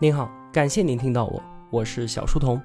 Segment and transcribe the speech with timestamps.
[0.00, 2.62] 您好，感谢您听到我，我是小书童。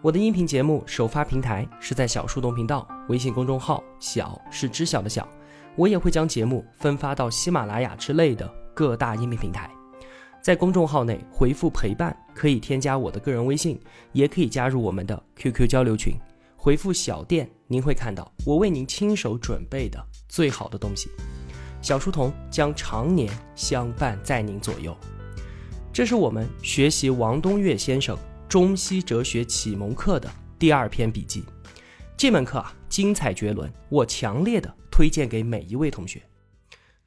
[0.00, 5.28] 我的音频节目首发平台是在小书童频道微信公众号，小是知晓的小。
[5.76, 9.70] 我也会将节目分发到喜马拉雅之类的各大音频平台。
[10.40, 13.78] 在公众号内回复“陪伴”，可以添加我的个人微信，
[14.12, 16.14] 也可以加入我们的 QQ 交流群。
[16.56, 21.10] 回复“小店”，您会看到我为您亲手准备的最好的东西。
[21.82, 24.96] 小书童将常年相伴在您左右。
[25.92, 28.16] 这是我们学习王东岳先生
[28.48, 31.42] 中西哲学启蒙课的第二篇笔记。
[32.16, 36.22] 这门课啊，精彩绝伦，我强烈的推荐给每一位同学。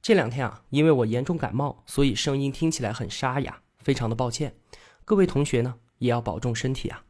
[0.01, 4.53] 这两天啊，因为我严重感冒，所以声音听起来很沙哑，非常的抱歉。
[5.05, 7.05] 各位同学呢，也要保重身体啊。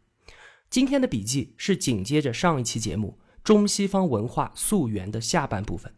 [0.70, 5.92] 今天的笔记是紧接着上一期节目中西方文化溯源的下半部分，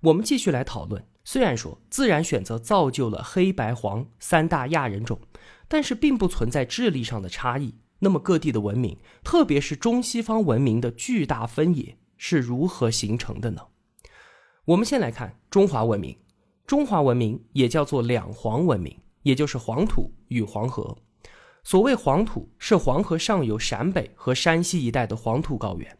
[0.00, 1.06] 我们继续来讨论。
[1.24, 5.20] 虽然说自然选择造就了黑白黄三大亚人种，
[5.68, 7.74] 但是并不存在智力上的差异。
[8.00, 13.62] 那么各地的文明，特别是中西方文明的巨大分野是如何形成的呢？
[14.64, 16.16] 我们先来看中华文明。
[16.66, 20.96] 中华文明也叫做两黄文明，也就是黄土与黄河。
[21.64, 25.98] 所谓黄土，是黄河上游陕北和山西一带的黄土高原。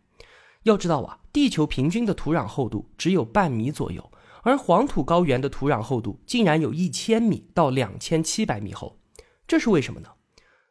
[0.64, 4.11] 要知道啊，地球平均的土壤厚度只有半米左右。
[4.42, 8.98] 而黄土高原的土壤厚度竟然有一千米到两千七百米厚，
[9.46, 10.08] 这是为什么呢？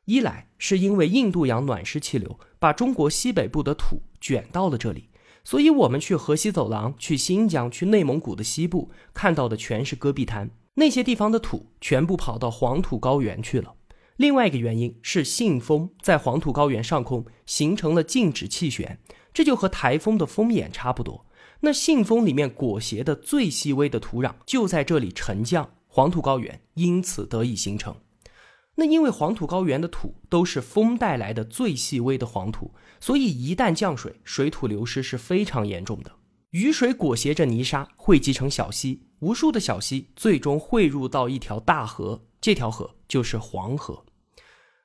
[0.06, 5.10] 一来是因为印度洋暖湿气流把中国西北部的土卷到了这里，
[5.44, 13.76] 所以我们去河西走廊、去新疆、去内蒙古的西部看到的全是戈壁滩，那些地方的土全部跑到黄土高原去了。
[14.18, 19.00] 另外一个原因是信风在黄土高原上空形成了静止气旋，
[19.34, 21.26] 这就和台风的风眼差不多。
[21.62, 27.96] 那信封里面裹挟的最细微的土壤就在这里沉降，黄土高原因此得以形成。
[28.76, 36.12] 那因为黄土高原的土都是风带来的最细微的黄土，所以一旦降水，水土流失是非常严重的。
[36.52, 44.04] 雨水裹挟着泥沙汇集成小溪，无数的小溪最终汇入到一条大河，这条河就是黄河。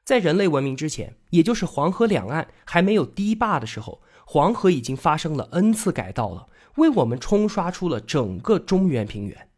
[0.05, 6.47] 在人类文明之前，也就是黄河两岸还没有堤坝的时候，黄河已经发生了 n 次改道了。
[6.76, 9.48] 为我们冲刷出了整个中原平原。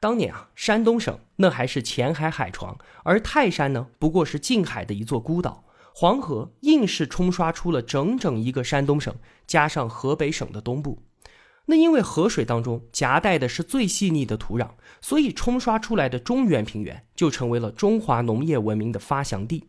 [0.00, 5.64] 当年啊，山东省那还是前海海床，而泰山呢，不过是近海的一座孤岛。
[5.92, 9.14] 黄河硬是冲刷出了整整一个山东省，
[9.46, 11.02] 加上河北省的东部。
[11.66, 14.70] 那因为河水当中夹带的是最细腻的土壤，
[15.00, 19.68] 所以冲刷出来的中原平原就成为了中华农业文明的发祥地。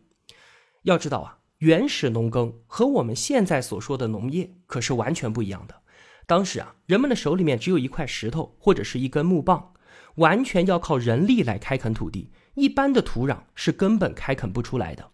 [0.84, 5.81] 要知道啊，原始农耕和我们现在所说的农业可是完全不一样的。
[6.26, 9.72] 当时啊，人们的手里面只有一块石头或者是一根木棒，
[10.16, 12.30] 完全要靠人力来开垦土地。
[12.54, 15.10] 一般的土壤是根本开垦不出来的。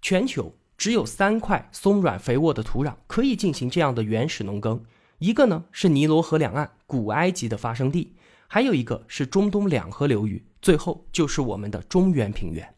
[0.00, 4.82] 全球只有三块松软肥沃的土壤可以进行这样的原始农耕，
[5.18, 8.16] 一个呢是尼罗河两岸古埃及的发生地，
[8.48, 12.74] 还有一个是中东两河流域，最后就是我们的中原平原。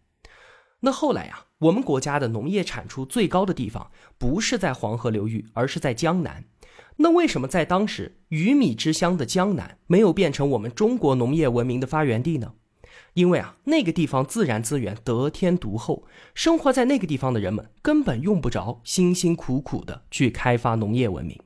[0.80, 6.44] 那后来呀，我们国家的农业产出最高的地方不是在黄河流域，而是在江南。
[7.02, 12.54] 那为什么在当时鱼米之乡的江南没有变成我们中国农业文明的发源地呢？
[13.14, 21.40] 因为啊，那个地方自然资源得天独厚，生活在那个地方的人们根本用不着辛辛苦苦的去开发农业文明。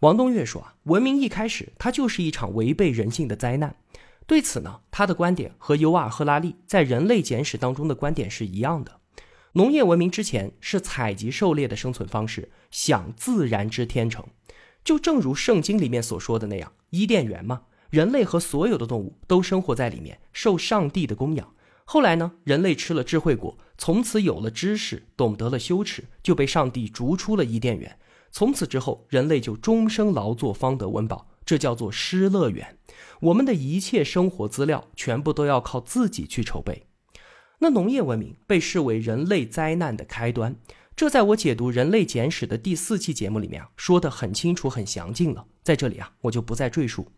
[0.00, 3.76] 王东岳说啊，文明一开始它就是一场违背人性的灾难。
[4.26, 8.98] 对此呢，他的观点和尤瓦尔·赫拉利在《人类简史》当中的观点是一样的。
[9.52, 14.24] 农业文明之前是采集狩猎的生存方式，享自然之天成。
[14.82, 21.54] 就正如圣经里面所说的那样，伊甸园嘛，人类和所有的动物都生活在里面，受上帝的供养。
[21.84, 27.98] 后来呢，人类吃了智慧果，从此有了知识，懂得了羞耻，就被上帝逐出了伊甸园。
[28.30, 32.78] 从此之后，人类就终生劳作方得温饱，这叫做失乐园。
[33.20, 36.86] 我们的一切生活资料全部都要靠自己去筹备。
[37.58, 40.54] 那农业文明被视为人类灾难的开端。
[41.00, 45.46] 这在我解读《人类简史》的第四期节目里面啊，说的很清楚、很详尽了。
[45.62, 47.10] 在这里啊，我就不再赘述。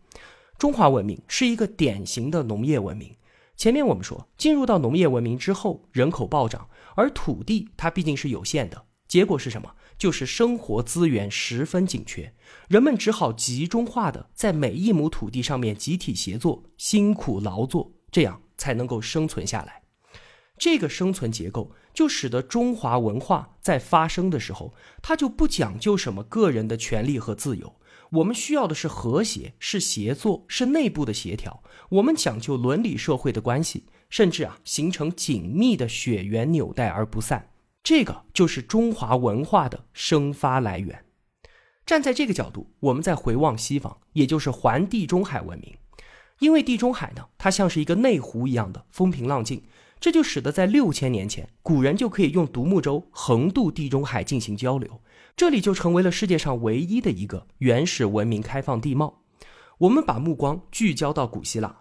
[0.57, 3.13] 中华文明是一个典型的农业文明。
[3.57, 9.75] 前面我们说，进入到农业文明之后，人口暴涨，而土地它毕竟是有限的，结果是什么？
[9.97, 12.33] 就是生活资源十分紧缺，
[12.69, 19.81] 人们只好集中化的在每一亩土地上面集体协作、辛苦劳作，这样才能够生存下来。
[20.57, 27.75] 这个生存结构就使得中华文化在发生的时候，它就不讲究什么个人的权利和自由。
[28.11, 31.63] 我们需要的是和谐，是协作，是内部的协调。
[31.89, 37.49] 我们讲究伦理社会的关系，甚至啊形成紧密的血缘纽带而不散。
[37.81, 41.05] 这个就是中华文化的生发来源。
[41.85, 45.75] 站在这个角度，我们再回望西方，也就是环地中海文明，
[46.39, 49.63] 因为地中海呢，它像是一个内湖一样的风平浪静，
[50.03, 54.99] 这就使得在六千年前，古人就可以用独木舟横渡地中海进行交流，
[55.33, 59.21] 这里就成为了世界上唯一的一个原始文明开放地貌。
[59.77, 61.77] 我们把目光聚焦到古希腊，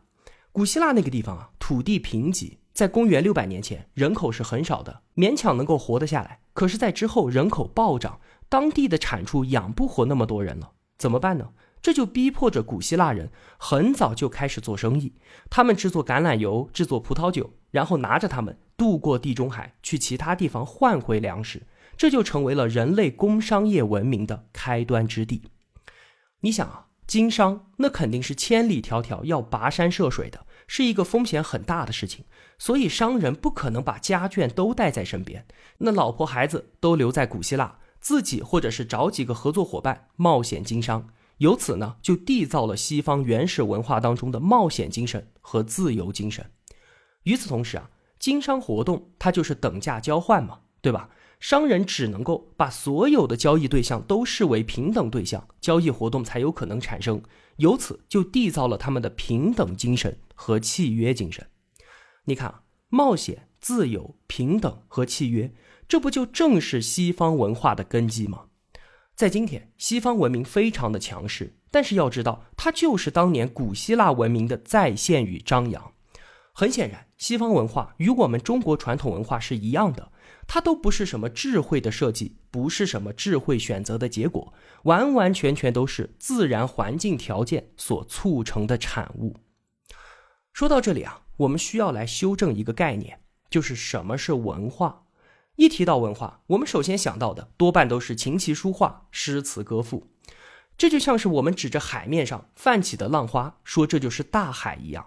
[0.52, 2.58] 古希腊那个地方啊，土地贫瘠。
[2.72, 6.38] 在公元六百年前，人口是很少的，勉强能够活得下来。
[6.52, 11.48] 可是，在之后人口暴涨，当地的产出养不活那么多人了，怎么办呢？
[11.82, 15.14] 这就逼迫着古希腊人很早就开始做生意，
[15.50, 25.42] 他们制作橄榄油，制作葡萄酒，然后拿着它们渡过地中海，去其他地方换回粮食，这就成为了人类工商业文明的开端之地。
[26.40, 30.46] 你想啊，经商那肯定是千里迢迢要跋山涉水的。
[30.68, 32.24] 是一个风险很大的事情，
[32.56, 35.44] 所以商人不可能把家眷都带在身边，
[35.78, 41.08] 那老婆孩子都留在古希腊，自己或者是找几个合作伙伴冒险经商，
[41.42, 46.48] 由此呢就缔造了西方原始文化当中的冒险精神和自由精神。
[47.24, 47.90] 与此同时啊，
[48.20, 51.10] 经商活动它就是等价交换嘛，对吧？
[51.40, 57.20] 商人只能够把所有的交易对象都视为平等对象，交易活动才有可能产生。
[57.56, 61.48] 由此就缔造了他们的平等精神和契约精神。
[62.26, 65.52] 你看啊，冒险、自由、平等和契约，
[65.88, 68.44] 这不就正是西方文化的根基吗？
[69.14, 75.92] 在今天，西方文明非常的强势，但是要知道，它就是当年古希腊文明的再现与张扬。
[76.54, 80.10] 很显然，西方文化与我们中国传统文化是一样的。
[80.48, 89.36] 它都不是什么智慧的设计，不是什么智慧选择的结果，完完全全都是自然环境条件所促成的产物。
[90.52, 95.01] 说到这里啊，我们需要来修正一个概念，就是什么是文化。
[95.56, 100.08] 一提到文化，我们首先想到的多半都是琴棋书画、诗词歌赋，
[100.78, 105.06] 这就像是我们指着海面上泛起的浪花，说这就是大海一样。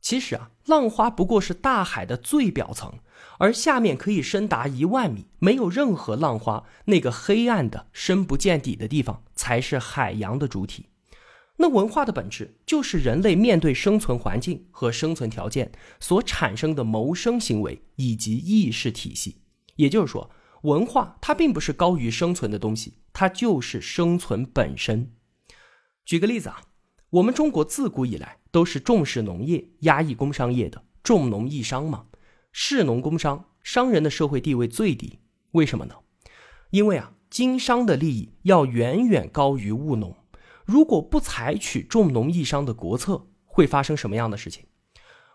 [0.00, 2.94] 其实啊，浪花不过是大海的最表层。
[3.38, 10.86] 而下面可以深达一万米，没有任何浪花，那个黑暗的、深不见底的地方，才是海洋的主体。
[11.56, 19.41] 那文化的本质，就是人类面对生存环境和生存条件所产生的谋生行为以及意识体系。
[19.82, 20.30] 也就是说，
[20.62, 25.12] 文化它并不是高于生存的东西，它就是生存本身。
[26.04, 26.62] 举个例子啊，
[27.10, 32.06] 我们中国自古以来都是重视农业、压抑工商业的，重农抑商嘛。
[32.52, 35.18] 士农工商，商人的社会地位最低，
[35.50, 35.96] 为什么呢？
[36.70, 40.14] 因为啊，经商的利益要远远高于务农。
[40.64, 44.66] 如果不采取重农抑商的国策，会发生什么样的事情？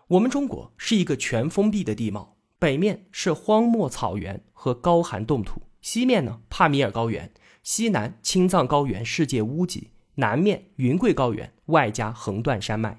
[0.08, 7.30] 我们中国是一个全封闭的地貌，北面是荒漠草原和高寒冻土，西面呢帕米尔高原，
[7.62, 12.98] 西南青藏高原世界屋脊，南面云贵高原外加横断山脉，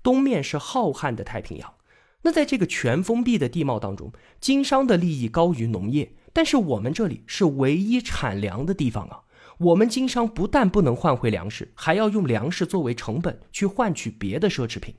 [0.00, 1.74] 东面是浩瀚的太平洋。
[2.22, 9.22] 那在这个全封闭的地貌当中，经商的利益高于农业，但是我们这里是唯一产粮的地方啊！
[9.58, 14.94] 我们经商不但不能换回粮食，还要用粮食作为成本去换取别的奢侈品，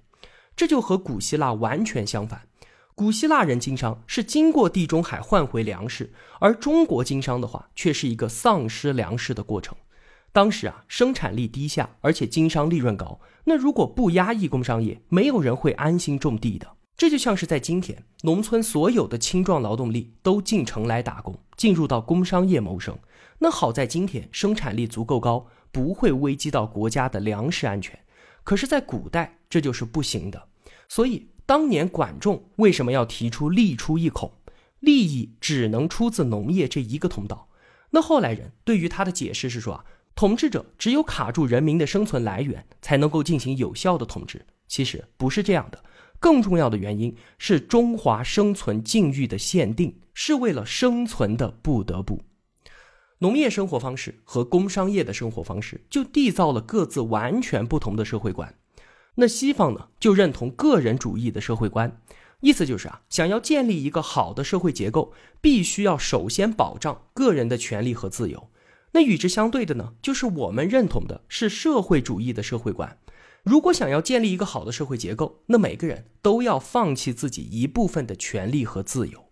[0.55, 2.41] 这就和古希腊完全相反。
[2.93, 9.75] 古希腊人经商是经过地中海换回粮食，而中国经商的话却是一个丧失粮食的过程。
[10.33, 16.67] 当时啊，生产力低下，而且经商利润高，那如果不压抑工商业，没有人会安心种地的。
[16.95, 22.97] 这就像是在今天，农村所有的青壮劳动力都进城来打工，进入到工商业谋生。
[23.39, 27.99] 那好在今天生产力足够高，不会危及到国家的粮食安全。
[28.43, 30.47] 可是，在古代这就是不行的。
[30.87, 34.31] 所以当年管仲为什么要提出利出一孔，
[34.79, 37.49] 利益只能出自农业这一个通道？
[37.89, 39.83] 那后来人对于他的解释是说啊，
[40.15, 44.45] 统治者只有卡住人民的生存来源，才能够进行有效的统治。
[44.69, 45.83] 其实不是这样的。
[46.21, 52.21] 更重要的原因是中华生存境遇的限定，是为了生存的不得不。
[53.17, 58.55] 农业生活方式和工商业的生活方式就缔造了各自完全不同的社会观。
[59.15, 62.01] 那西方呢，就认同个人主义的社会观，
[62.39, 68.49] 意思就是啊，想要建立一个好的社会结构，必须要首先保障个人的权利和自由。
[68.93, 72.97] 那与之相对的呢，就是我们认同的是社会主义的社会观。
[73.43, 79.25] 如果想要建立一个好的社会结构，那每个人都要放弃自己一部分的权利和自由。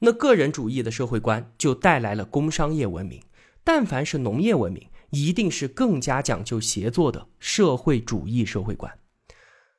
[0.00, 3.22] 那个人主义的社会观就带来了工商业文明。
[3.64, 4.86] 但凡是农业文明，
[5.16, 8.98] 一定是更加讲究协作的社会主义社会观。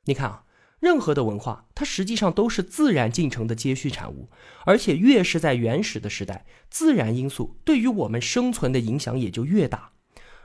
[0.06, 0.44] 你看啊，
[0.80, 4.30] 任何的文化，它实际上都是自然进程的接续产物，
[4.66, 9.92] 而且越是在原始的时代，自然因素对于我们生存的影响也就越大。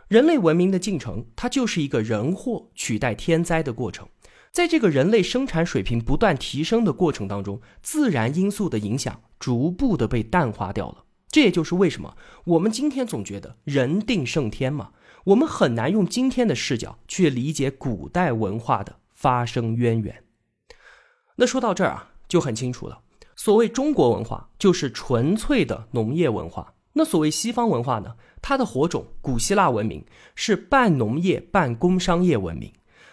[0.09, 4.09] 人类文明的进程，它就是一个人祸取代天灾的过程。
[4.51, 11.05] 在这个人类生产水平不断提升的过程当中，自然因素的影响逐步的被淡化掉了。
[11.33, 14.93] 这也就是为什么我们今天总觉得人定胜天嘛，
[15.25, 20.23] 我们很难用今天的视角去理解古代文化的发生渊源。
[21.37, 23.01] 那说到这儿啊，就很清楚了。
[23.35, 26.75] 所谓中国文化，就是纯粹的农业文化。
[26.93, 32.71] 那所谓西方文化呢，它的火种古希腊文明是半农业半工商业文明。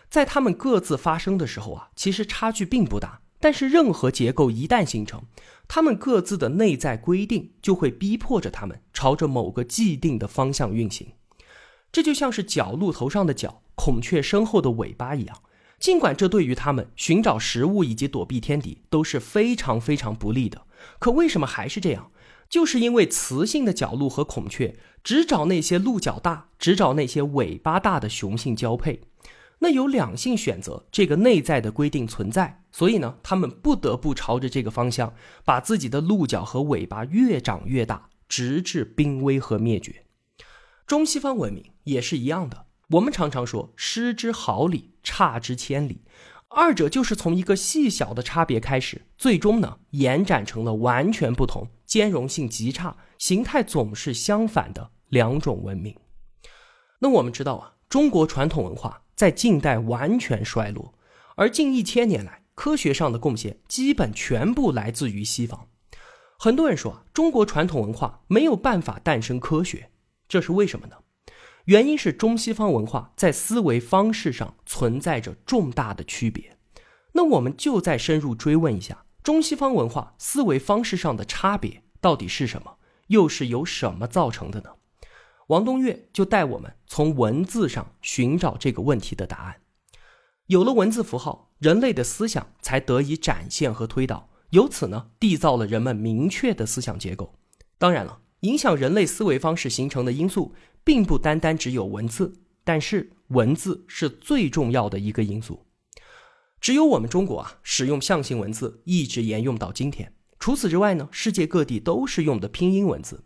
[0.10, 3.22] 在他们各自发生的时候啊，其实差距并不大。
[3.40, 5.24] 但是任何结构一旦形成，
[5.68, 11.14] 他们各自的内在规定就会逼迫着他们朝着某个既定的方向运行。
[11.92, 15.42] 这就像是角鹿头上的角，孔雀身后的尾巴一样。
[15.80, 20.64] 尽管这对于他们寻找食物以及躲避天敌都是非常非常不利的，
[21.00, 22.12] 可为什么还是这样？
[22.50, 29.02] 就是因为雌性的角鹿和孔雀只找那些鹿角大、只找那些尾巴大的雄性交配。
[29.60, 35.14] 那有两性选择这个内在的规定存在，所以呢，他们不得不朝着这个方向，
[35.44, 40.06] 把自己的鹿角和尾巴越长越大，直至濒危和灭绝。
[40.88, 42.66] 中西方文明也是一样的。
[42.92, 46.02] 我们常常说失之毫厘，差之千里，
[46.48, 55.96] 二者就是从一个细小的差别开始，最终呢延展成了完全不同、兼容性极差、形态总是相反的两种文明。
[57.00, 60.94] 那我们知道啊，中国传统文化在近代完全衰落，
[61.36, 65.68] 而近一千年来科学上的贡献基本全部来自于西方。
[66.38, 69.92] 很多人说，中国传统文化没有办法诞生科学，
[70.30, 70.96] 这是为什么呢？
[71.66, 76.56] 原因是中西方文化在思维方式上存在着重大的区别，
[77.12, 84.70] 那我们就再深入追问一下，中西方文化思维方式上的差别到底是什么，又是由什么造成的呢？
[85.50, 89.58] 王东岳就带我们从文字上寻找这个问题的答案。
[90.48, 97.36] 有了文字符号，人类的思想才得以展现和推导，由此呢，缔造了人们明确的思想结构。
[97.78, 100.54] 当然了，影响人类思维方式形成的因素。
[100.82, 105.66] 并不单单只有文字，但是文字是最重要的一个因素。
[106.60, 110.12] 只有我们中国啊，使用象形文字一直沿用到今天。
[110.40, 113.24] 除此之外呢，世界各地都是用的拼音文字。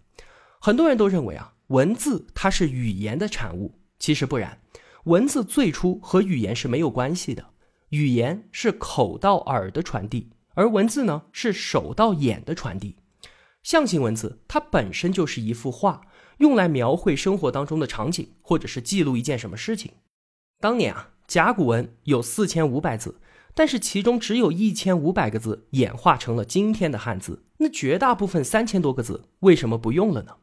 [0.59, 4.59] 很多人都认为啊，文字它是语言的产物，其实不然。
[5.05, 7.47] 文字最初和语言是没有关系的，
[7.89, 12.97] 语言是口到耳的传递，而文字呢是手到眼的传递。
[13.63, 16.01] 象形文字它本身就是一幅画。
[16.37, 19.93] 用来描绘生活当中的场景，或者是记录一件什么事情。
[20.59, 23.19] 当年啊，甲骨文有四千五百字，
[23.55, 27.45] 但是其中只有一千五百个字演化成了今天的汉字。
[27.57, 30.37] 那绝大部分三千多个字为什么不用了呢？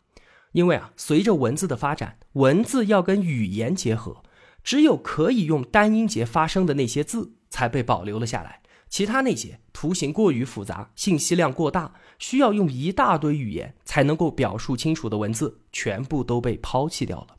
[0.53, 4.23] 因为啊，随着文字的发展，文字要跟语言结合，
[4.63, 8.61] 只有可以用单音节发声的那些字才被保留了下来。
[8.89, 17.37] 其他那些图形过于复杂、信息量过大、需要用一大堆语言才能够表述清楚的文字，全部都被抛弃掉了。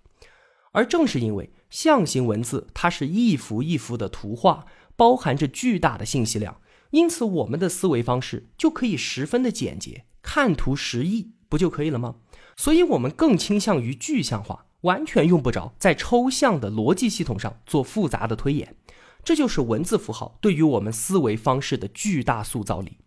[0.72, 4.66] 而正是因为象形文字它是一幅一幅的图画，
[4.96, 12.16] 包含着巨大的信息量，因此我们的思维方式就可以十分的简洁，看图识意，不就可以了吗？
[12.56, 18.76] 所以我们更倾向于具象化，完全用不着在抽象的逻辑系统上做复杂的推演。
[19.24, 22.98] 这就是文字符号对于我们思维方式的巨大塑造力。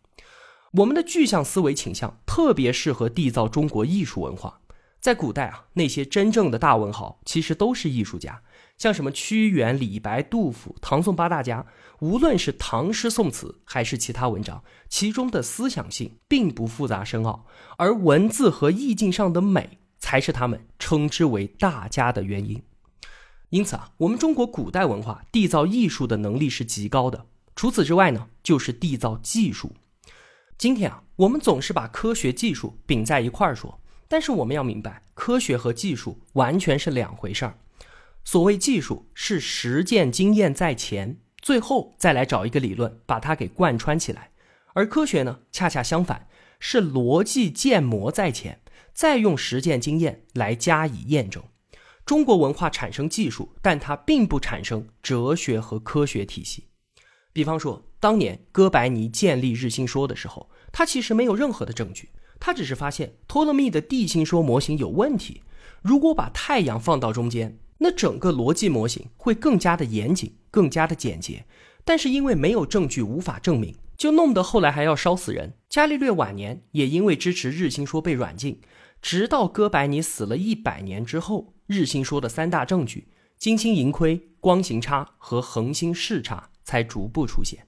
[0.74, 4.60] 我们的具象思维倾向特别适合缔造中国艺术文化。
[5.00, 8.42] 在古代啊，那些真正的大文豪其实都是艺术家，
[8.76, 11.66] 像什么屈原、李白、杜甫、唐宋八大家，
[12.00, 17.46] 无论是唐诗宋词还是其他文章，其中的思想性并不复杂深奥，
[17.78, 22.62] 而文字和意境上的美才是他们称之为大家的原因。
[23.50, 27.26] 因此啊，我们中国古代文化缔造艺术的能力是极高的。
[27.54, 29.72] 除此之外呢，就是缔造技术。
[30.58, 37.56] 今天啊，我们总是把科学技术并在一块儿说，但是我们要明白，科学和技术完全是两回事儿。
[38.24, 44.30] 所谓技术是实践经验在前，最后再来找一个理论把它给贯穿起来；
[44.72, 46.26] 而科学呢，恰恰相反，
[46.58, 48.60] 是逻辑建模在前，
[48.94, 51.42] 再用实践经验来加以验证。
[52.06, 56.64] 中国文化产生技术，但它并不产生哲学和科学体系。
[57.32, 65.42] 比方说，当年哥白尼建立日心说的时候，他其实没有任何的证据，他只是发现托勒密的地心说模型有问题。
[65.82, 71.44] 如果把太阳放到中间，那整个逻辑模型会更加的严谨，更加的简洁。
[71.84, 75.58] 但是因为没有证据，无法证明，就弄得后来还要烧死人。
[75.68, 78.60] 伽利略晚年也因为支持日心说被软禁，
[79.02, 87.66] 直到哥白尼死了一百年之后，日心说的三大证据——金星盈亏、光行差和恒星视差——才逐步出现。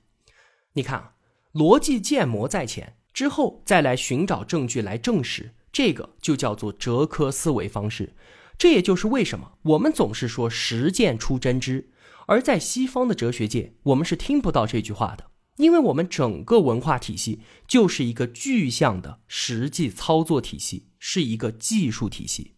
[0.72, 1.12] 你看啊，
[1.52, 8.14] 逻辑建模在前，之后再来寻找证据来证实，这个就叫做哲科思维方式。
[8.58, 11.90] 这也就是为什么我们总是说实践出真知，
[12.26, 22.54] 而在西方的哲学界，我们是听不到这句话的，因为我们整个文化体系就是一个具象的实际操作体系，是一个技术体系，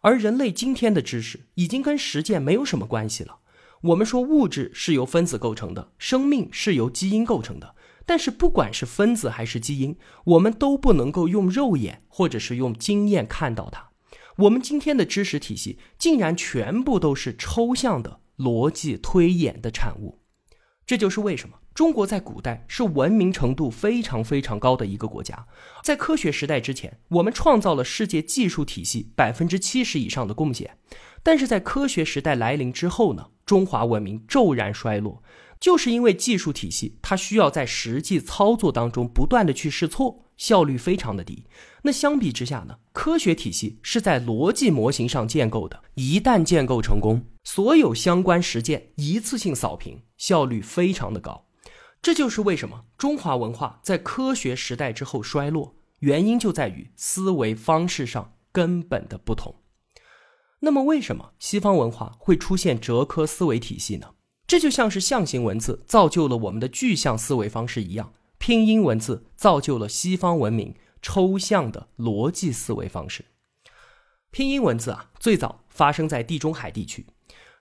[0.00, 3.40] 而人类今天的知识已经跟实践没有什么关系了。
[3.82, 7.74] 我们说物质是由分子构成的，生命是由基因构成的，
[8.06, 13.90] 但是不管是分子还是基因，我们都不能够用肉眼或者是用经验看到它。
[14.36, 20.20] 我们今天的知识体系竟然全部都是抽象的逻辑推演的产物，
[20.84, 25.46] 这就是为什么中国在古代是文明程度非常非常高的一个国家。
[25.82, 30.76] 在科学时代之前，我们创造了世界技术体系百分之七十以上的贡献，
[31.22, 35.22] 但是在科学时代来临之后呢，中华文明骤然衰落，
[35.60, 40.22] 就是因为技术体系它需要在实际操作当中不断的去试错。
[40.36, 41.46] 效率非常的低。
[41.82, 42.76] 那相比之下呢？
[42.92, 51.46] 科学体系是在逻辑模型上建构的，一旦建构成功，所有相关实践一次性扫平，效率非常的高。
[52.02, 59.62] 这就是为什么中华文化在科学时代之后衰落，原因就在于思维方式上根本的不同。
[60.60, 64.08] 那么，为什么西方文化会出现哲科思维体系呢？
[64.46, 68.12] 这就像是象形文字造就了我们的具象思维方式一样。
[68.38, 73.24] 拼音文字造就了西方文明抽象的逻辑思维方式。
[74.30, 77.06] 拼音文字啊，最早发生在地中海地区。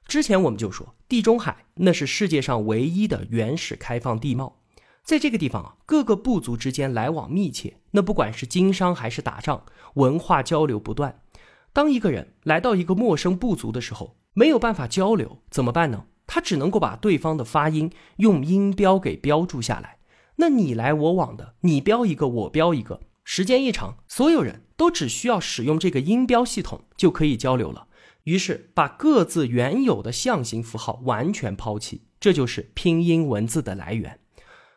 [0.05, 4.61] 之前我们就说，地中海那是世界上唯一的原始开放地貌。
[5.03, 9.63] 在这个地方啊，各个部族之间来往密切，那不管是经商还是打仗，
[9.95, 11.21] 文化交流不断。
[11.71, 16.05] 当一个人来到一个陌生部族的时候，没有办法交流，怎么办呢？
[16.27, 19.97] 他只能够把对方的发音用音标给标注下来。
[20.37, 27.87] 那你来我往的，你标一个，我标一个，时间一长，所有人都只需要使用这个音标系统就可以交流了。
[28.23, 34.19] 于是把各自原有的象形符号完全抛弃，这就是拼音文字的来源。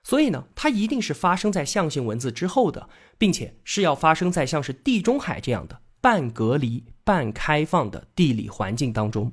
[0.05, 9.33] 所以呢，它一定是发生在象形文字之后的，并且是要发生在像是地中海这样的半隔离、半开放的地理环境当中。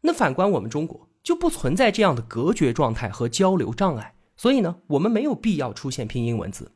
[0.00, 4.14] 那反观我们中国，就不存在这样的隔绝状态和交流障碍。
[4.36, 6.70] 所以呢，我们没有必要出现拼音文字。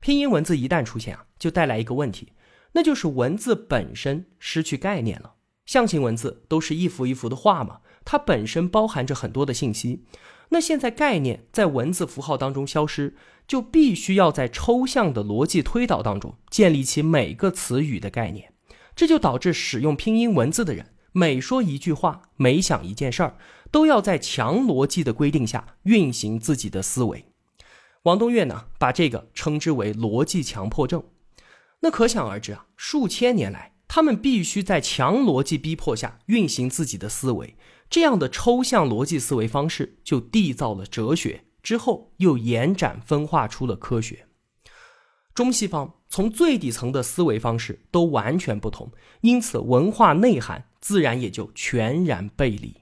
[0.00, 2.32] 拼音文字一旦出现啊，就带来一个问题，
[2.72, 5.34] 那就是文字本身失去概念了。
[5.66, 10.04] 象形文字都是一幅一幅的画嘛，它本身包含着很多的信息。
[10.50, 13.16] 那现在概念在文字符号当中消失，
[13.48, 18.52] 就必须要在抽象的逻辑推导当中建立起每个词语的概念。
[18.94, 20.90] 这就导致使用拼音文字的人。
[21.12, 23.36] 每说一句话，每想一件事儿，
[23.74, 27.24] 都要在强逻辑的规定下运行自己的思维。
[28.04, 31.02] 王东岳呢，把这个称之为逻辑强迫症。
[31.80, 37.56] 那可想而知啊，数千年来，他们必须在强逻辑逼迫下运行自己的思维。
[37.90, 44.28] 这样的抽象逻辑思维方式，就缔造了哲学，之后又延展分化出了科学。
[45.34, 52.76] 中西方从最底层的思维方式都完全不同，因此文化内涵自然也就全然背离。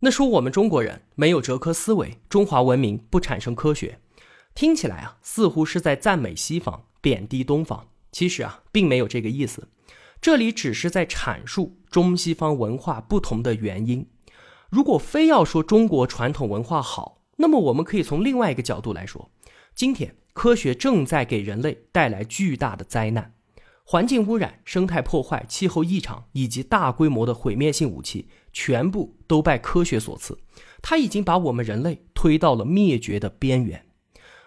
[0.00, 3.98] 那说我们中国人没有哲科思维，中华文明不产生科学，
[4.54, 7.88] 听起来啊似乎是在赞美西方，贬低东方。
[8.12, 9.68] 其实啊并没有这个意思，
[10.20, 14.08] 这里只是在阐述中西方文化不同的原因。
[14.70, 19.30] 如果非要说中国传统文化好，那么我们可以从另外一个角度来说，
[19.74, 20.16] 今天。
[20.36, 23.32] 科学正在给人类带来巨大的灾难，
[23.84, 28.28] 环境污染、生态破坏、气候异常以及大规模的毁灭性武器，
[28.58, 30.38] 全部都拜科学所赐。
[30.80, 33.84] 它已经把我们人类推到了灭绝的边缘。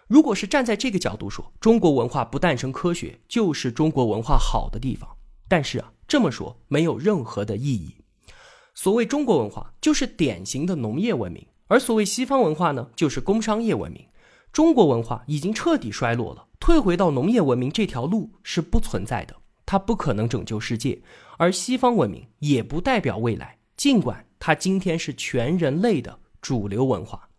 [0.08, 5.08] 如果是站在这个角度说，中国文化不诞生科学，就是中国文化好的地方。
[5.48, 7.98] 但是啊，这么说没有任何的意义。
[8.74, 14.08] 所谓中国文化，就是典型的农业文明；而所谓西方文化呢，就是工商业文明。
[14.52, 19.36] 中国文化已经彻底衰落了，退回到农业文明这条路是不存在的，
[19.67, 21.04] 它不可能拯救世界，
[21.38, 27.29] 而西方文明也不代表未来，尽管它今天是全人类的主流文化。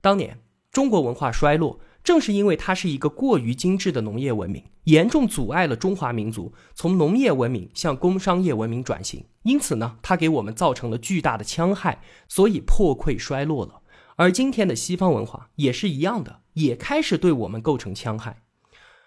[0.00, 0.36] 当年
[0.72, 13.82] 中国文化衰落，正是因为它是一个过于精致的农业文明，严重阻碍了中华民族从农业文明向工商业文明转型，因此呢，它给我们造成了巨大的戕害，所以破溃衰落了。
[14.16, 18.42] 而今天的西方文化也是一样的，也开始对我们构成戕害。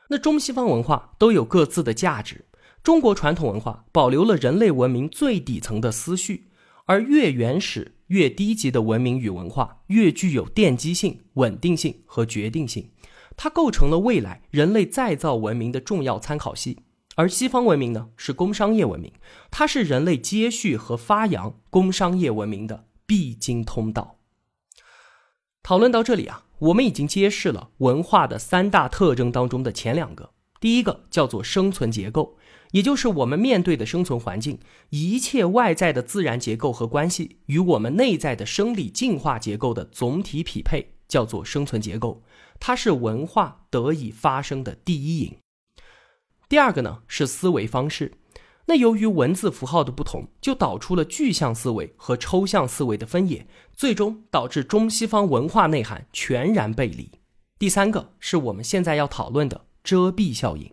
[0.07, 2.45] 那中西方文化都有各自的价值。
[2.83, 6.47] 中国传统文化保留了人类文明最底层的思绪，
[6.85, 12.89] 而越原始、越低级的文明与文化，越具有奠基性、稳定性和决定性。
[13.37, 16.79] 它构成了未来人类再造文明的重要参考系。
[17.15, 19.13] 而西方文明呢，是工商业文明，
[19.51, 24.17] 它是人类接续和发扬工商业文明的必经通道。
[25.61, 32.37] 讨论到这里啊，我们已经揭示了文化的三大特征当中的前两个，第一个叫做生存结构。
[32.71, 42.23] 也就是我们面对的生存环境，一切外在的自然结构和关系与我们内在的生理进化结构的总体匹配，叫做生存结构。
[42.59, 45.37] 它是文化得以发生的第一因。
[46.47, 48.13] 第二个呢是思维方式。
[48.67, 57.11] 那由于文字符号的不同，就导出了具象思维和抽象思维的分野，最终导致中西方文化内涵全然背离。
[57.57, 60.71] 第三个是我们现在要讨论的遮蔽效应。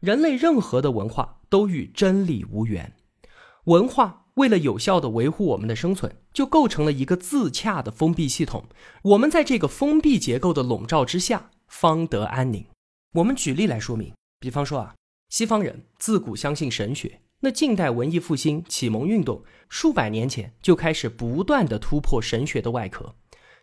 [0.00, 2.94] 人类任何的文化都与真理无缘，
[3.64, 8.64] 文化为了有效的维护我们的生存，就构成了一个自洽的封闭系统。
[9.02, 12.64] 我们在这个封闭结构的笼罩之下，方得安宁。
[13.12, 14.94] 我们举例来说明，比方说啊，
[15.28, 23.14] 西方人自古相信神学，那近代文艺复兴、启蒙运动数百年前就开始不断的突破神学的外壳。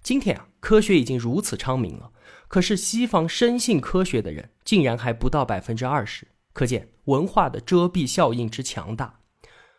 [0.02, 2.12] 今天啊，科学已经如此昌明了。
[2.48, 9.20] 可是西方深信科学的人竟然还不到百分之二十，可见文化的遮蔽效应之强大。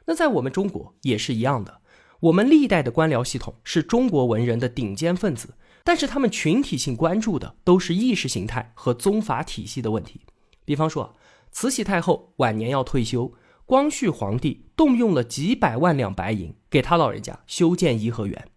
[0.07, 1.81] 那在我们中国也是一样的，
[2.21, 10.21] 我们历代的官僚系统是中国文人的顶尖分子，但是他们群体性关注的都是意识形态和宗法体系的问题。
[10.65, 11.17] 比方说，
[11.51, 13.33] 慈禧太后晚年要退休，
[13.65, 18.49] 光绪皇帝动用了几百万两白银给他老人家修建颐和园。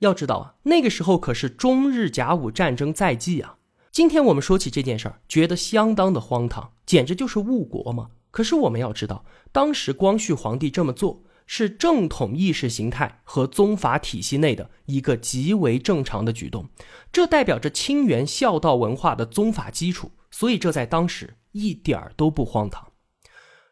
[0.00, 3.56] 要知道啊，那个时候可是中日甲午战争在即啊。
[3.90, 8.10] 今天我们说起这件事儿，觉得相当的荒唐，简直就是误国嘛。
[8.30, 16.68] 可是我们要知道，当时光绪皇帝这么做，是正统意识形态和宗法体系内的一个极为正常的举动，
[17.10, 22.86] 这代表着清源孝道文化的宗法基础，所以这在当时一点儿都不荒唐。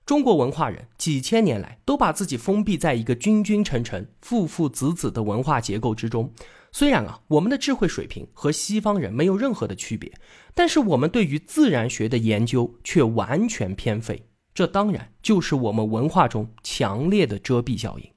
[0.07, 6.33] 中国文化人几千年来都把自己封闭在一个君君臣臣、父父子子的文化结构之中。
[6.71, 10.13] 虽然啊，我们的智慧水平和西方人没有任何的区别，
[10.55, 14.29] 但是我们对于自然学的研究却完全偏废。
[14.55, 18.09] 这当然就是我们文化中强烈的遮蔽效应。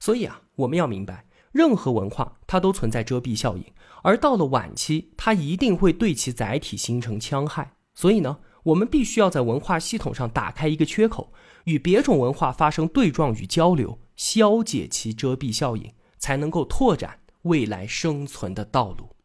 [0.00, 3.64] 所以啊，我们要明白，任何文化它都存在遮蔽效应，
[4.02, 7.74] 而到了晚期，它一定会对其载体形成戕害。
[7.94, 11.32] 所以呢，我们必须要在文化系统上打开一个缺口，
[11.64, 17.20] 与别种文化发生对撞与交流，消解其遮蔽效应，才能够拓展。
[17.44, 19.16] 未来生存的道路。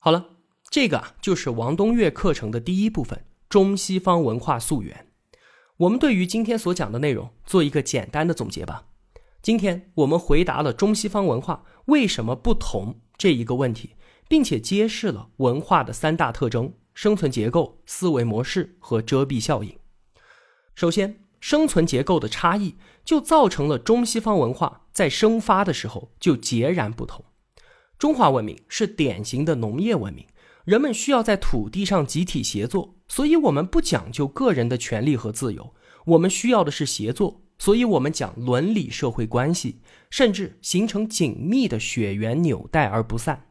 [0.00, 0.30] 好了，
[0.68, 5.12] 这个就是王东岳课程的第一部分——中西方文化溯源。
[5.76, 8.88] 我们对于今天所讲的内容做一个简单的总结吧。
[9.40, 13.94] 今天我们回答了中西方文化为什么不同这一个问题，
[14.28, 19.76] 并且揭示了文化的三大特征：生存结构、思维模式和遮蔽效应。
[20.74, 21.20] 首先。
[21.40, 27.22] 生存结构的差异，就造成了中西方文化在生发的时候就截然不同。
[27.98, 30.26] 中华文明是典型的农业文明，
[30.64, 35.74] 人们需要在土地上集体协作，所以我们不讲究个人的权利和自由，
[36.06, 43.48] 我们需要的是协作，所以我们讲伦理社会关系，甚至形成紧密的血缘纽带而不散。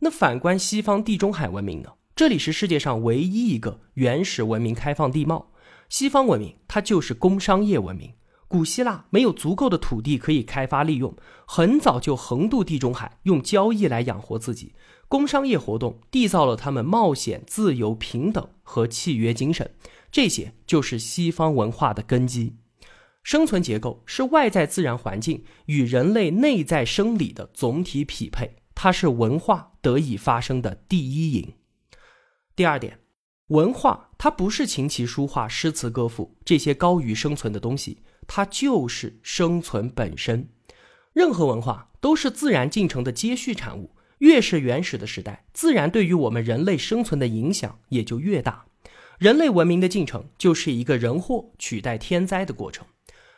[0.00, 1.90] 那反观西方地中海文明呢？
[2.20, 5.52] 这里是世界上唯一一个原始文明开放地貌。
[5.88, 8.12] 西方文明，它就是工商业文明。
[8.46, 14.74] 古希腊没有足够的土地可以开发利用，很早就横渡地中海，用交易来养活自己。
[15.08, 19.70] 工商业活动缔造了他们冒险、自由、平等和契约精神，
[20.12, 22.56] 这些就是西方文化的根基。
[23.22, 31.54] 生存结构是外在自然环境与人类内在生理的总体匹配，它是文化得以发生的第一因。
[32.60, 32.98] 第二点。
[33.46, 40.46] 文化它不是琴棋书画、诗词歌赋这些高于生存的东西，它就是生存本身。
[41.14, 48.66] 任何文化都是自然进程的接续产物，越是原始的时代，自然对于我们人类生存的影响也就越大。
[49.18, 52.86] 人类文明的进程就是一个人祸取代天灾的过程。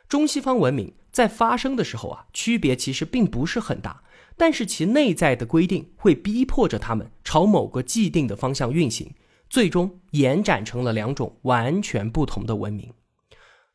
[0.09, 4.03] 中西方文明在发生的时候啊，区别其实并不是很大，
[4.37, 9.15] 但是其内在的规定会逼迫着他们朝某个既定的方向运行。
[9.51, 12.95] 最终延展成了两种完全不同的文明。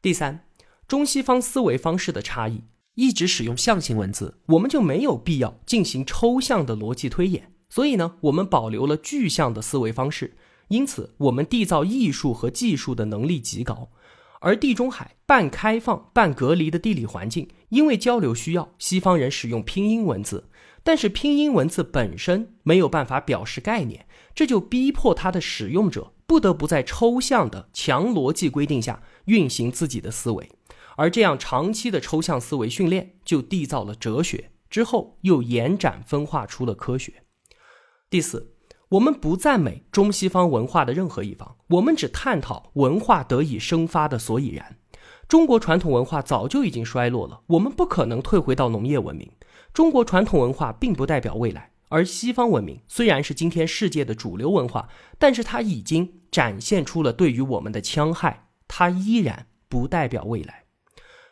[0.01, 0.47] 第三，
[0.87, 2.63] 中西方思维方式的差异，
[2.95, 7.53] 一直使用象形文字，我们就没有必要进行抽象的逻辑推演。
[7.69, 10.35] 所以呢，我们保留了具象的思维方式，
[10.69, 13.91] 因此我们缔造艺术和技术的能力极高。
[14.39, 20.49] 而地中海半开放半隔离的地理环境，因为交流需要，西方人使用拼音文字，
[20.83, 30.49] 但是拼音文字本身没有办法表示概念，这就逼迫它的使用者不得不在抽象的强逻辑规定下运行自己的思维。
[30.95, 37.23] 而这样长期的抽象思维训练，就缔造了哲学，之后又延展分化出了科学。
[38.09, 38.55] 第四，
[38.89, 44.77] 我们不赞美中西方文化的任何一方，我们只探讨文化得以生发的所以然。
[45.27, 49.29] 中国传统文化早就已经衰落了，我们不可能退回到农业文明。
[49.73, 54.87] 中国传统文化并不代表未来，而西方文明虽然是今天世界的主流文化，
[55.19, 60.66] 但是它已经展现出了对于我们的戕害，它依然不代表未来。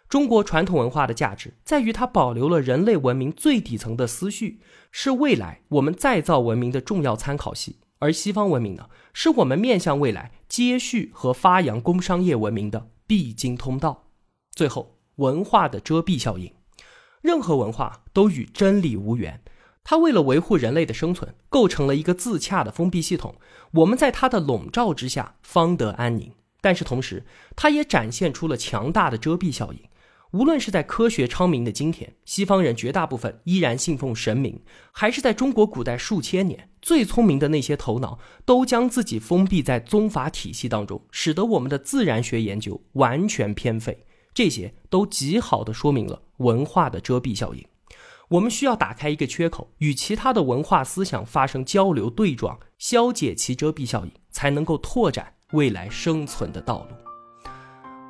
[0.08, 4.60] 中国传统文化的价值在于它保留了人类文明最底层的思绪，
[4.92, 14.10] 是未来我们再造文明的重要参考系；而西方文明呢，是我们面向未来接续和发扬工商业文明的必经通道。
[14.52, 16.54] 最后，文化的遮蔽效应，
[17.22, 19.42] 任何文化都与真理无缘，
[19.84, 23.36] 它为了维护人类的生存，构成了一个自洽的封闭系统，
[23.72, 26.32] 我们在它的笼罩之下方得安宁。
[26.62, 29.80] 但是同时，它也展现出了强大的遮蔽效应。
[30.32, 34.62] 无论是在科学昌明的今天，西方人绝大部分依然信奉神明，
[34.92, 44.06] 还是在中国古代数千年，最聪明的那些头脑都将自己封闭在宗法体系当中，使得我们的自然学研究完全偏废。
[44.34, 47.66] 这些都极好的说明了文化的遮蔽效应。
[48.28, 56.96] 我们需要打开一个缺口，与其他的文化思想发生交流对撞，消解其遮蔽效应，才能够拓展未来生存的道路。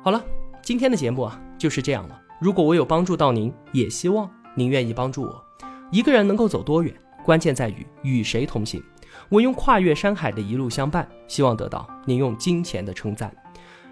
[0.02, 0.24] 好了。
[0.62, 2.20] 今天的节目啊就是这样了。
[2.40, 5.44] 如果我有帮助到您，也希望您愿意帮助我。
[5.90, 8.82] 一个人能够走多远，关键在于与谁同行。
[9.28, 13.34] 我用跨越山海的一路相伴，希望得到您用金钱的称赞。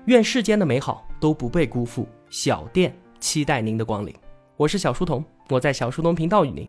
[0.07, 2.07] 愿世间的美好都不被辜负。
[2.29, 4.15] 小店期待您的光临。
[4.57, 6.69] 我是小书童，我在小书童频道与您